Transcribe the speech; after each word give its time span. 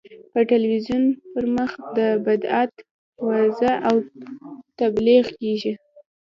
په 0.31 0.39
تلویزیون 0.51 1.03
پر 1.31 1.43
مخ 1.55 1.71
د 1.97 1.99
بدعت 2.25 2.73
وعظ 3.25 3.59
او 3.87 3.95
تبلیغ 4.79 5.25
کېږي. 5.39 5.73